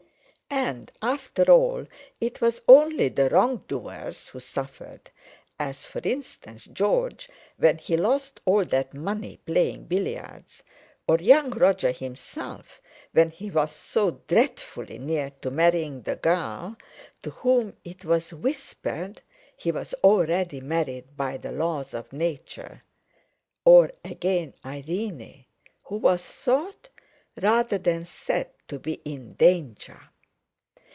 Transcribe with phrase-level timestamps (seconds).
[0.53, 1.87] And, after all,
[2.19, 5.09] it was only the wrong doers who suffered;
[5.57, 10.61] as, for instance, George, when he lost all that money playing billiards;
[11.07, 12.81] or young Roger himself,
[13.13, 16.75] when he was so dreadfully near to marrying the girl
[17.23, 19.21] to whom, it was whispered,
[19.55, 22.81] he was already married by the laws of Nature;
[23.63, 25.45] or again Irene,
[25.85, 26.89] who was thought,
[27.41, 30.09] rather than said, to be in danger.